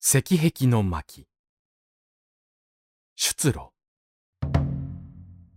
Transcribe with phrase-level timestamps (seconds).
[0.00, 1.26] 石壁の巻。
[3.16, 3.70] 出路。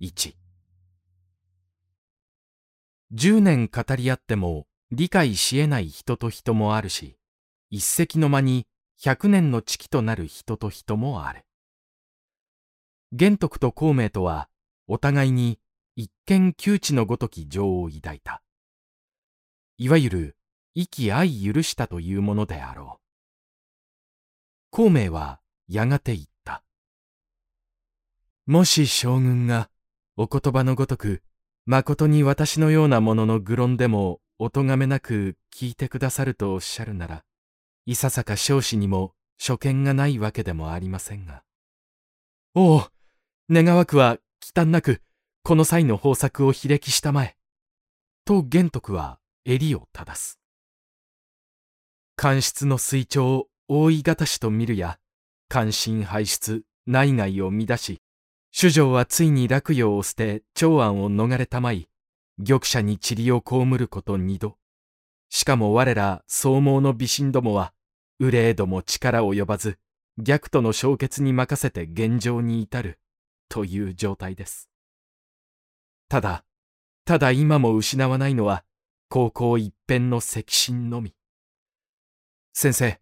[0.01, 0.33] 1
[3.13, 7.17] 10年語り合っても理解しえない人と人もあるし
[7.69, 8.65] 一石の間に
[8.99, 11.45] 100年の月となる人と人もある
[13.11, 14.49] 玄徳と孔明とは
[14.87, 15.59] お互いに
[15.95, 18.41] 一見窮地のごとき情を抱いた。
[19.77, 20.37] いわゆる
[20.73, 23.00] 意気相許したというものであろう。
[24.73, 26.63] 孔明はやがて言った。
[28.45, 29.69] もし将軍が
[30.15, 31.21] お言葉のごとく
[31.65, 37.25] 誠に私のようなものの愚論でもお咎めなく聞いてくださるとおっしゃるなら、
[37.85, 41.43] いささか少子にも所見がないわけでもありませんが。
[42.55, 42.87] おお、
[43.49, 45.01] 願わくは忌憚なく
[45.43, 47.35] この際の方策を非歴したまえ。
[48.23, 50.39] と玄徳は襟を正す。
[52.15, 53.05] 官室の推
[53.71, 54.99] 聴大井方しと見るや、
[55.47, 58.01] 関心排出、内外を乱し、
[58.51, 61.87] 主上はついに落葉を捨て長安を逃れたまい、
[62.45, 64.57] 玉者に塵を被ること二度。
[65.29, 67.73] しかも我ら総毛の美神どもは、
[68.19, 69.79] 憂えども力及ばず、
[70.17, 72.99] 逆との消結に任せて現状に至る、
[73.47, 74.69] という状態です。
[76.09, 76.43] ただ、
[77.05, 78.65] ただ今も失わないのは、
[79.07, 81.15] 高校一辺の赤心のみ。
[82.53, 83.00] 先生、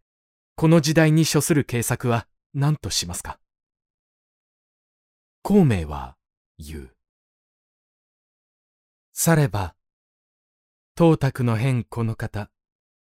[0.60, 3.40] この時代に処する計策は何としますか？
[5.42, 6.18] 孔明は
[6.58, 6.92] 言う。
[9.14, 9.74] されば、
[10.98, 12.50] 東卓の変この方、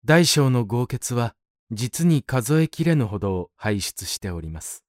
[0.06, 1.36] 大小の豪傑は
[1.72, 4.86] 実に数えきれぬほどを輩出しております。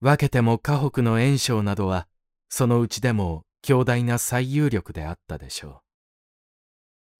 [0.00, 2.08] 分けても河北の炎章などは、
[2.48, 5.80] そのうちでも強大な最有力であったでしょう。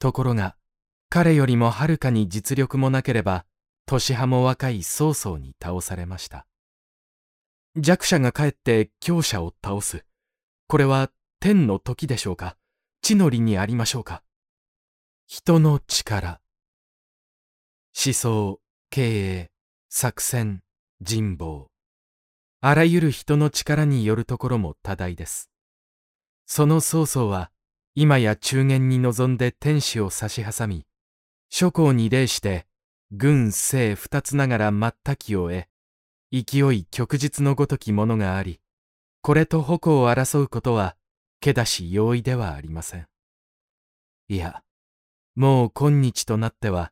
[0.01, 0.57] ところが、
[1.09, 3.47] 彼よりもはるかに実力もなければ、
[3.87, 6.47] 年派も若い曹操に倒されました。
[7.77, 10.05] 弱者が帰って強者を倒す。
[10.69, 12.57] これは天の時でしょうか？
[13.01, 14.23] 地の利にありましょうか？
[15.27, 16.41] 人の力。
[18.05, 19.51] 思想、経営、
[19.89, 20.63] 作戦、
[21.01, 21.69] 人望。
[22.61, 25.51] あらゆる人の力によるところも多大です。
[26.47, 27.51] その曹操は、
[27.95, 30.87] 今や中原に臨んで天使を差し挟み、
[31.51, 32.67] 諸侯に礼して
[33.15, 35.67] 軍政二つながら全きを得、
[36.33, 38.59] 勢い旭日のごときものがあり、
[39.21, 40.97] これと矛を争うことは、
[41.39, 43.07] けだし容易ではありません。
[44.29, 44.63] いや、
[45.35, 46.91] もう今日となっては、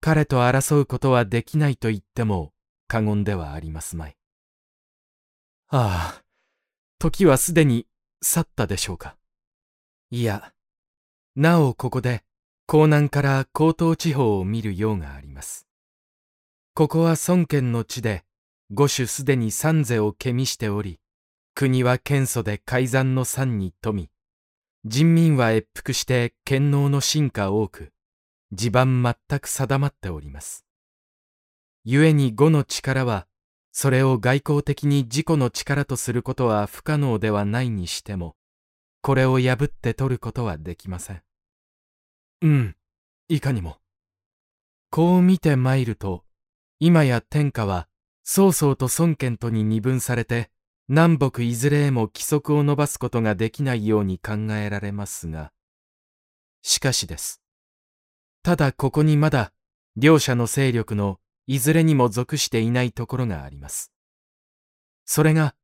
[0.00, 2.52] 彼と争うことはできないと言っても
[2.86, 4.16] 過言ではありますまい。
[5.68, 6.24] ああ、
[6.98, 7.86] 時はすでに
[8.20, 9.16] 去ったでしょうか。
[10.10, 10.52] いや、
[11.34, 12.24] なおここで
[12.66, 15.66] 江南から江東地方を見る用があります。
[16.74, 18.24] ここは孫権の地で、
[18.70, 20.98] 五種すでに三世をけみしており、
[21.54, 24.10] 国は堅祖で改ざんの山に富み、
[24.84, 27.92] 人民は越腹して権能の進化多く、
[28.52, 30.64] 地盤全く定まっております。
[31.84, 33.26] 故に五の力は、
[33.72, 38.34] それを外交的に自己の力とすることは不可能ではないにしても、
[39.02, 41.22] これを破って取ることはできません。
[42.42, 42.76] うん、
[43.28, 43.78] いかにも。
[44.90, 46.24] こう見て参ると、
[46.80, 47.88] 今や天下は、
[48.24, 50.50] 曹操と孫権とに二分されて、
[50.88, 55.52] 南北いずれへも規則を伸ばすことができないように考えられますが、
[56.62, 57.40] しかしです。
[58.42, 59.52] ただここにまだ、
[59.96, 63.92] 両者の勢力のいずれにも属していないところがあります。
[65.04, 65.54] それが、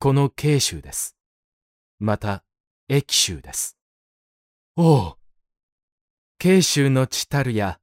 [0.00, 1.16] この慶州です。
[2.00, 2.44] また、
[2.88, 3.78] 益州です。
[4.76, 5.23] おお
[6.38, 7.78] 慶州の地たるや、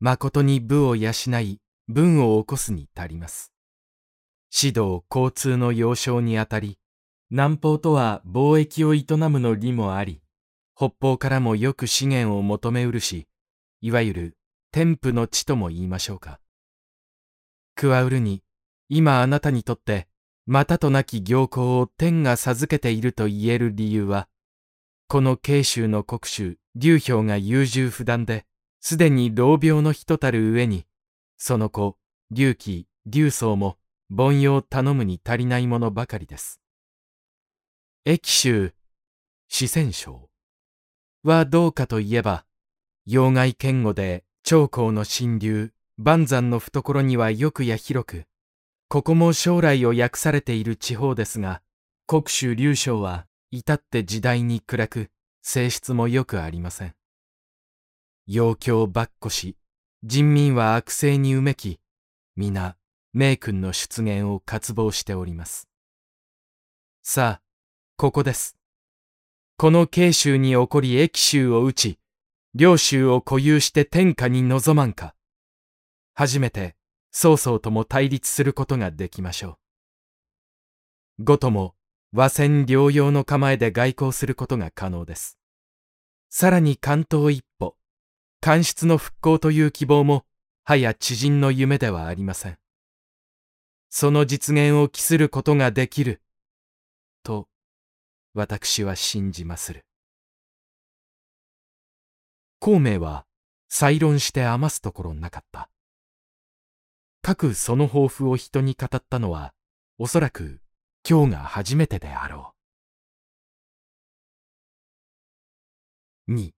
[0.00, 3.52] 誠に部を養い、文を起こすに足ります。
[4.52, 6.78] 指導、交通の要衝にあたり、
[7.30, 10.22] 南方とは貿易を営むの利もあり、
[10.74, 13.26] 北方からもよく資源を求めうるし、
[13.80, 14.36] いわゆる
[14.72, 16.40] 天賦の地とも言いましょうか。
[17.74, 18.42] 加うるに、
[18.88, 20.06] 今あなたにとって、
[20.46, 24.28] またとなき行幸を天が授けていると言える理由は、
[25.08, 28.44] この慶州の国主、劉氷が優柔不断で、
[28.80, 30.86] すでに老病の人たる上に、
[31.38, 31.96] その子、
[32.30, 33.78] 劉貴、劉宗も、
[34.14, 36.60] 凡庸頼むに足りないものばかりです。
[38.04, 38.74] 駅州、
[39.48, 40.28] 四川省
[41.24, 42.44] はどうかといえば、
[43.06, 48.24] 要害堅固で長江の新流、万山の懐にはよくや広く、
[48.88, 51.62] ここも将来を訳されている地方ですが、
[52.06, 55.10] 国州劉将は至って時代に暗く、
[55.48, 56.94] 性質もよくありません。
[58.26, 59.56] 陽狂ばっこし、
[60.02, 61.78] 人民は悪性にうめき、
[62.34, 62.76] 皆
[63.12, 65.68] 名君の出現を渇望しております。
[67.04, 67.42] さあ、
[67.96, 68.56] ここです。
[69.56, 72.00] この慶州に起こり益州を打ち、
[72.56, 75.14] 領州を固有して天下に望まんか。
[76.14, 76.74] 初めて、
[77.12, 79.60] 曹操とも対立することができましょ
[81.20, 81.24] う。
[81.24, 81.76] ごとも、
[82.12, 85.38] 和戦両用の構えで外交することが可能です。
[86.30, 87.76] さらに関東一歩、
[88.40, 90.24] 官室の復興という希望も、
[90.64, 92.58] はや知人の夢ではありません。
[93.88, 96.20] その実現を期することができる、
[97.22, 97.48] と
[98.34, 99.86] 私は信じまする。
[102.58, 103.26] 孔明は
[103.68, 105.70] 再論して余すところなかった。
[107.22, 109.52] 各その抱負を人に語ったのは、
[109.98, 110.60] おそらく
[111.08, 112.52] 今日が初めてであろ
[116.26, 116.32] う。
[116.34, 116.50] 2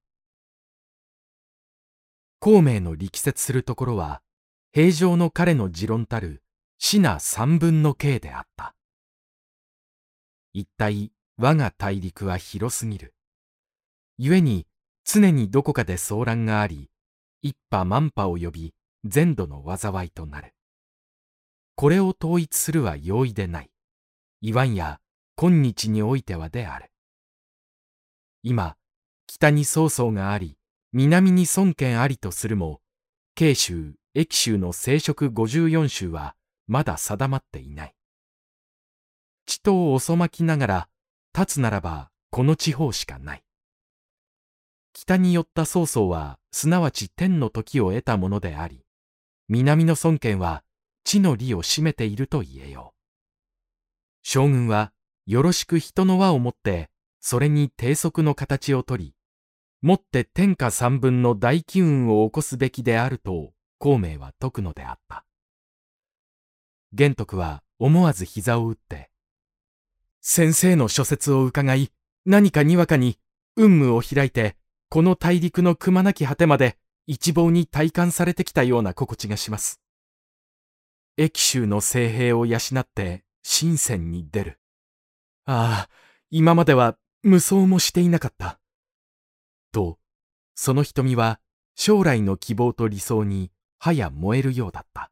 [2.39, 4.23] 孔明の力説するところは、
[4.73, 6.43] 平常の彼の持論たる、
[6.79, 8.75] 死な三分の計であった。
[10.55, 13.13] 一体我が大陸は広すぎる。
[14.17, 14.67] 故に
[15.05, 16.89] 常にどこかで騒乱があり、
[17.43, 18.75] 一波万波を呼び、
[19.05, 20.55] 全土の災いとなる。
[21.75, 23.71] これを統一するは容易でない。
[24.41, 25.01] いわんや
[25.37, 26.93] 今日においてはである。
[28.45, 28.77] 今、
[29.27, 30.57] 北に曹操があり、
[30.93, 32.81] 南に孫権ありとするも、
[33.35, 36.37] 慶州、益州の聖職54州は
[36.69, 37.95] まだ定まっていない。
[39.47, 40.89] 地頭を遅まきながら
[41.37, 43.45] 立つならばこの地方しかない。
[44.93, 48.85] 北に寄った曹操はすなわち天の時を得たものであり、
[49.49, 50.63] 南の孫権は
[51.03, 52.98] 地の利を占めていると言えよう。
[54.23, 54.93] 将軍は
[55.27, 59.15] よろしく人の輪を持ってそれに低速の形をとり、
[59.83, 65.25] もって天下三分の大機運を起こすべきであると孔明は説くのであった。
[66.93, 69.11] 玄徳は思わず膝を打って、
[70.21, 71.93] 先生の諸説を伺い、
[72.25, 73.19] 何かにわかに
[73.57, 74.57] 運務を開いて、
[74.89, 76.77] この大陸のくまなき果てまで
[77.07, 79.81] 一望に体感されてきたような心地がします。
[81.17, 84.61] 益州の精兵を養って深戦に出る。
[85.47, 85.91] ああ、
[86.31, 88.61] 今までは無双もしていなかった。
[89.73, 89.99] と、
[90.55, 91.41] その瞳は
[91.75, 95.11] 将来の希望と理想にはや燃えるようだった。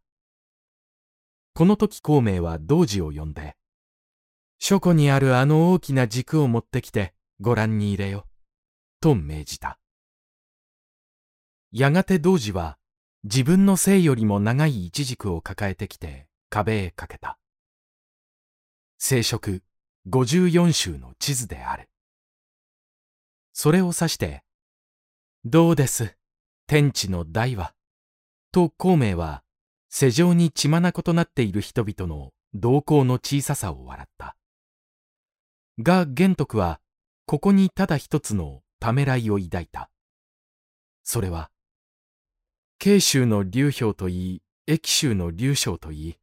[1.55, 3.57] この時孔明は童子を呼んで、
[4.59, 8.27] 書庫にあるあの大きな軸を持ってきてご覧に入れよ、
[9.01, 9.81] と命じた。
[11.73, 12.77] やがて童子は
[13.25, 17.39] 自分の性よりも長い一軸を抱えてきて壁へかけた。
[18.99, 19.63] 聖職
[20.09, 21.89] 54州の地図である。
[23.53, 24.43] それを指して、
[25.45, 26.17] どうです、
[26.67, 27.75] 天地の大は？
[28.53, 29.43] と孔明は、
[29.91, 34.37] 世上に血眼となっている人々の動向の小ささを笑った。
[35.83, 36.81] が玄徳は、
[37.27, 39.91] ここにただ一つのためらいを抱いた。
[41.03, 41.51] それは、
[42.79, 46.19] 慶州の流氷といい、益州の流将といい、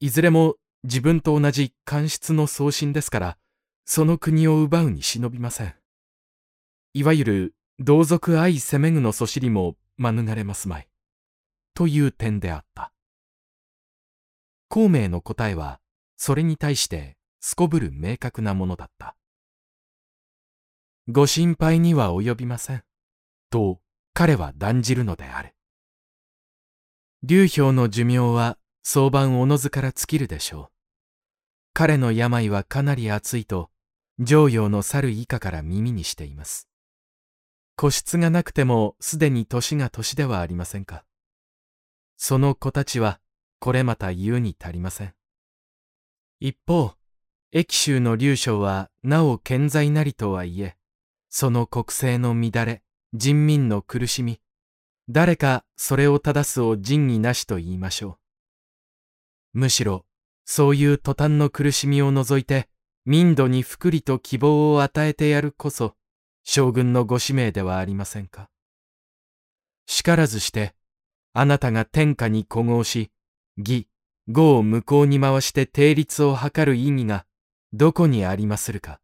[0.00, 3.38] いずれも自分と同じ官室の送信ですから、
[3.84, 5.74] その国を奪うに忍びません。
[6.94, 10.88] いわゆる同族愛攻めぐのそしりも免れますまい。
[11.74, 12.92] という点であった。
[14.68, 15.80] 孔明の答えは、
[16.16, 19.16] それに対してすこぶる明確なものだった。
[21.08, 22.84] ご心配には及びません。
[23.50, 23.80] と
[24.14, 25.54] 彼は断じるのである。
[27.22, 30.68] 流氷の寿命は早晩おのずから尽きるでしょう。
[31.72, 33.70] 彼の病はかなり熱いと、
[34.18, 36.68] 上陽の猿以下から耳にしています。
[37.76, 41.04] 個室がなくてもすでに年が年ではありませんか。
[42.16, 43.20] その子たちは
[43.58, 45.14] これまた言うに足りません。
[46.40, 46.92] 一方、
[47.52, 50.76] 益州の流将はなお健在なりとはいえ、
[51.30, 52.82] その国政の乱れ、
[53.14, 54.40] 人民の苦しみ、
[55.08, 58.19] 誰かそれを正すを仁義なしと言いましょう。
[59.52, 60.04] むしろ、
[60.44, 62.68] そういう途端の苦しみを除いて、
[63.04, 65.96] 民度に福利と希望を与えてやるこそ、
[66.44, 68.48] 将軍のご使命ではありませんか。
[69.86, 70.74] しからずして、
[71.32, 73.10] あなたが天下に古豪し、
[73.56, 73.88] 義、
[74.28, 77.26] 語を向こうに回して定律を図る意義が、
[77.72, 79.00] どこにありまするか。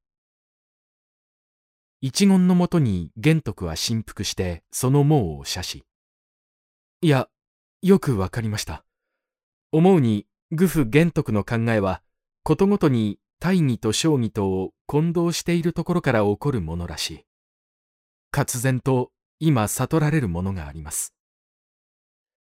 [2.01, 5.85] 一言のもとに玄徳は振幅してその網を写し。
[7.01, 7.29] いや、
[7.83, 8.85] よくわかりました。
[9.73, 12.03] 思うに、愚夫玄徳の考えは、
[12.43, 17.25] ことごとに大義と正義とを混同しているところから起こるものらしい。
[18.31, 19.11] 活然と
[19.41, 21.15] 今悟られるものがあります。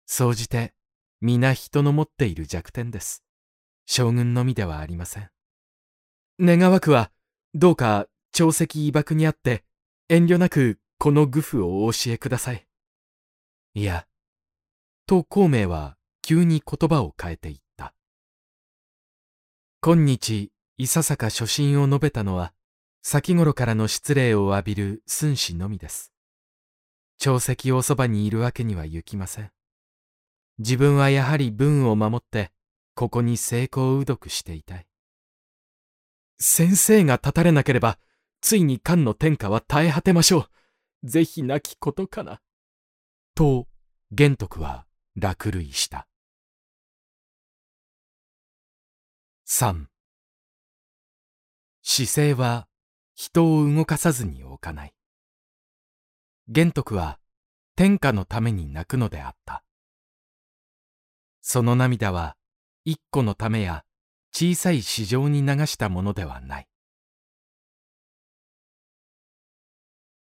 [0.07, 0.75] 総じて、
[1.21, 3.25] 皆人の持っている弱点です。
[3.87, 5.31] 将軍のみではありません。
[6.39, 7.11] 願わくは、
[7.55, 9.65] どうか朝夕異爆にあって、
[10.09, 12.67] 遠慮なくこの愚婦をお教えください。
[13.75, 14.07] いや、
[15.07, 17.96] と孔明は急に言葉を変えていった。
[19.83, 22.53] 今日、いささか初心を述べたのは、
[23.03, 26.13] 先頃からの失礼を浴びる寸志のみです。
[27.19, 29.53] 朝夕おそばにいるわけには行きません。
[30.59, 32.51] 自分はやはり文を守って、
[32.95, 34.87] ここに成功うどくしていたい。
[36.39, 37.99] 先生が立たれなければ、
[38.41, 40.49] ついに漢の天下は耐え果てましょ
[41.05, 41.09] う。
[41.09, 42.41] ぜひなきことかな。
[43.35, 43.69] と、
[44.11, 46.09] 玄徳は落類した。
[49.49, 49.89] 三。
[51.81, 52.67] 姿勢は
[53.15, 54.95] 人を動かさずに置かない。
[56.49, 57.21] 玄徳は
[57.77, 59.63] 天下のために泣くのであった。
[61.43, 62.37] その涙は
[62.85, 63.85] 一個のためや
[64.33, 66.69] 小さい市場に流したものではない。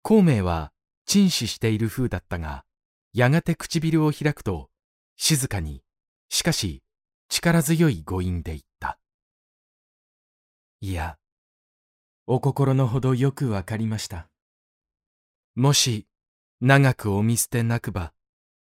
[0.03, 0.71] 孔明は
[1.07, 2.65] 沈視している風だったが、
[3.13, 4.69] やがて唇を開くと、
[5.15, 5.81] 静かに、
[6.29, 6.83] しかし
[7.29, 8.66] 力強い語音で言った。
[10.79, 11.17] いや、
[12.27, 14.29] お心のほどよくわかりました。
[15.55, 16.05] もし、
[16.61, 18.13] 長くお見捨てなくば、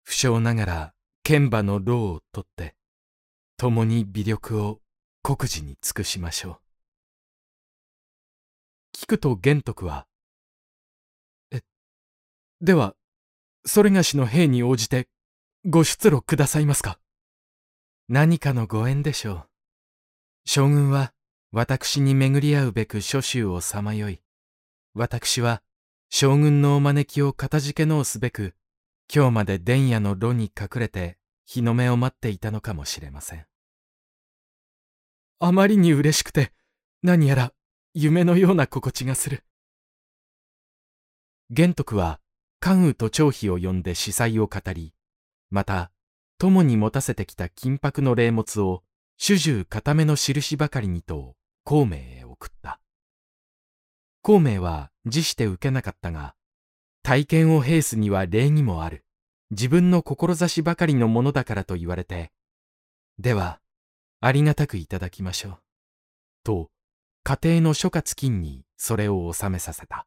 [0.05, 2.77] 不詳ながら剣馬の労をとって、
[3.57, 4.81] 共に微力を
[5.25, 6.61] 国事に尽くしましょ
[8.95, 8.97] う。
[8.97, 10.07] 聞くと玄徳は、
[11.51, 11.63] え、
[12.61, 12.95] では、
[13.67, 15.09] それがしの兵に応じて、
[15.65, 17.01] ご出路くださいますか？
[18.09, 19.49] 何かのご縁でしょう。
[20.45, 21.13] 将軍は、
[21.51, 24.21] 私に巡り合うべく諸州をさまよい、
[24.95, 25.63] 私は、
[26.11, 28.55] 将軍のお招きをかたじけのうすべく、
[29.13, 33.47] 今日まで伝夜の炉に隠れて、日の目を待っていたのかもしれません。
[35.41, 36.53] あまりに嬉しくて、
[37.03, 37.55] 何やら
[37.95, 39.45] 夢のような心地がする。
[41.49, 42.21] 玄徳は
[42.61, 44.93] 関羽と張飛を呼んで司祭を語り、
[45.51, 45.91] また、
[46.37, 48.83] 友に持たせてきた金箔の霊物を
[49.17, 51.38] 主従固めの印ばかりにと
[51.69, 52.81] 孔明へ送った。
[54.23, 56.35] 孔明は辞して受けなかったが、
[57.03, 59.05] 体験を平すには礼儀もある。
[59.51, 62.33] 自分の志ばかりのものだからと言われて、
[63.19, 63.61] では、
[64.23, 65.59] ありがたくいただきましょう。
[66.43, 66.71] と、
[67.23, 70.07] 家庭の諸葛金にそれを納めさせた。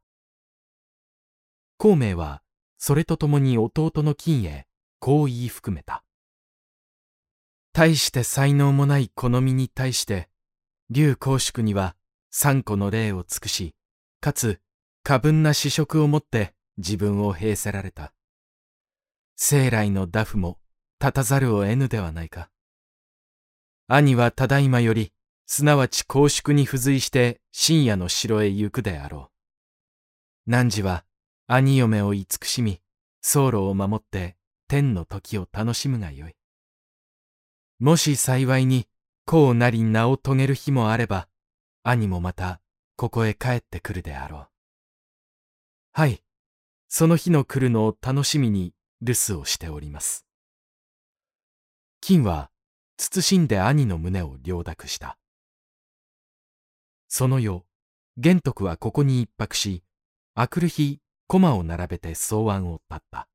[1.78, 2.42] 孔明は、
[2.80, 4.66] それとともに弟の金へ、
[4.98, 6.04] こう言い含めた。
[7.72, 10.31] 大して才能もない好みに対して、
[10.94, 11.96] 劉公祝には
[12.32, 13.76] 三個の礼を尽くし、
[14.20, 14.60] かつ
[15.04, 18.12] 過分な試食をもって自分を平せられた。
[19.38, 20.60] 生来のダフも
[21.00, 22.50] 立たざるを得ぬではないか。
[23.88, 25.14] 兄はただいまより、
[25.46, 29.32] すなわち公祝に付随して深夜の城へ行くであろ
[30.46, 30.52] う。
[30.52, 31.06] 汝は
[31.48, 32.82] 兄嫁を慈しみ、
[33.22, 34.36] 僧侶を守って
[34.68, 36.34] 天の時を楽しむがよい。
[37.80, 38.88] もし幸いに、
[39.26, 41.28] こうなり名を遂げる日もあれば、
[41.84, 42.62] 兄もまた
[42.96, 44.48] ここへ帰ってくるであろう。
[45.94, 46.24] はい、
[46.88, 50.26] その日の来るのを楽しみに留守をしております。
[52.02, 52.52] 金は
[52.98, 55.18] 慎んで兄の胸を領諾した。
[57.08, 57.64] その夜、
[58.18, 59.84] 玄徳はここに一泊し、
[60.36, 63.28] あくる日、駒を並べて草案を立った。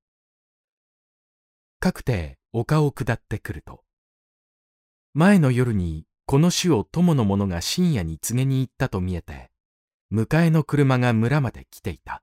[1.81, 3.86] 各て丘を下ってくると、
[5.19, 9.51] 前の夜にこの種を友の者が深夜に告げに行ったと見えて、
[10.13, 12.23] 迎えの車が村まで来ていた。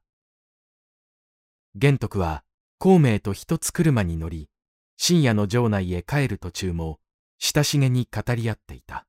[1.74, 2.44] 玄徳は
[2.78, 4.48] 孔明と一つ車に乗り、
[4.96, 7.00] 深夜の城内へ帰る途中も、
[7.40, 9.08] 親しげに語り合っていた。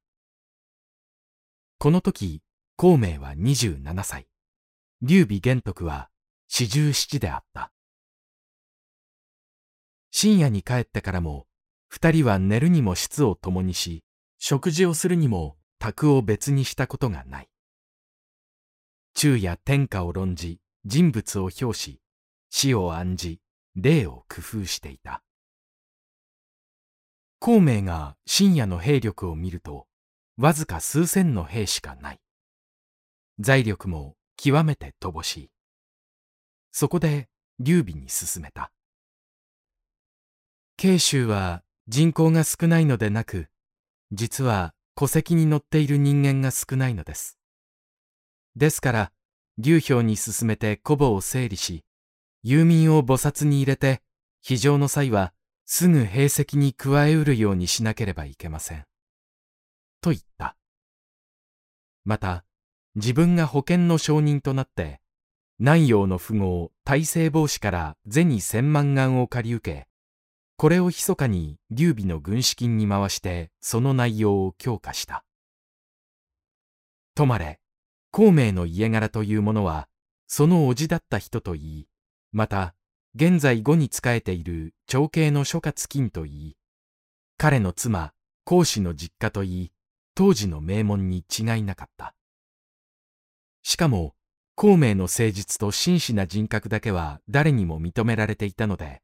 [1.78, 2.40] この時、
[2.76, 4.28] 孔明は27歳、
[5.02, 6.08] 劉備玄徳は
[6.48, 7.70] 四十七であった。
[10.10, 11.46] 深夜に帰ってからも、
[11.88, 14.02] 二人は寝るにも質を共にし、
[14.38, 17.48] 食事をするにも宅を別にしたことがない。
[19.16, 22.00] 昼夜天下を論じ、人物を評し、
[22.50, 23.40] 死を案じ、
[23.74, 25.22] 例を工夫していた。
[27.38, 29.86] 孔明が深夜の兵力を見ると、
[30.36, 32.20] わずか数千の兵しかない。
[33.38, 35.50] 財力も極めて乏しい。
[36.70, 38.72] そこで劉備に進めた。
[40.76, 43.48] 慶州は人口が少ないのでなく、
[44.10, 47.38] 実は戸籍に載っている人間が少ないのです。
[48.56, 49.12] ですから、
[49.58, 51.84] 劉氷に進めて古母を整理し、
[52.42, 54.00] 遊民を菩薩に入れて、
[54.40, 55.32] 非常の際は
[55.66, 58.84] すぐ兵籍に加えうるようにしなければいけません。
[60.00, 60.56] と言った。
[62.04, 62.44] また、
[62.94, 65.00] 自分が保険の証人となって、
[65.58, 69.88] 南陽の富豪大政坊氏から銭千万元を借り受け、
[70.56, 75.24] これを密かに劉備の軍資金に回してその内容を強化した。
[77.14, 77.60] とまれ、
[78.10, 79.88] 孔明の家柄というものは、
[80.26, 81.88] その叔父だった人といい、
[82.32, 82.74] また、
[83.14, 86.56] 現在後に仕えている長兄の諸葛金といい、
[87.36, 88.12] 彼の妻、
[88.44, 89.72] 孔子の実家といい、
[90.14, 92.14] 当時の名門に違いなかった。
[93.62, 94.14] しかも、
[94.56, 99.03] 孔明の誠実と真摯な人格だけは誰にも認められていたので、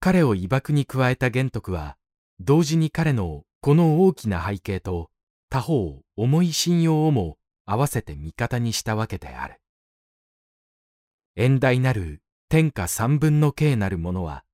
[0.00, 1.96] 彼を威爆に加えた玄徳は、
[2.40, 5.10] 同時に彼のこの大きな背景と
[5.50, 7.36] 他方重い信用をも
[7.66, 9.60] 合わせて味方にしたわけである。
[11.34, 14.44] 遠大なる天下三分の計なるものは、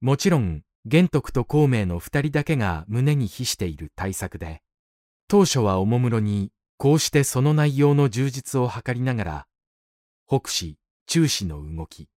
[0.00, 4.62] もちろん玄徳と孔明の二人だけが胸に比している対策で、
[5.28, 9.46] 当初はおもむろにこうしてその内容の充実を図りながら、
[10.26, 12.08] 北市、中市の動き、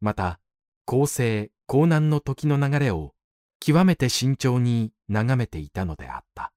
[0.00, 0.40] また、
[0.86, 3.12] 公正、江南の時の流れを
[3.58, 6.52] 極めて慎重に眺めていたのであった。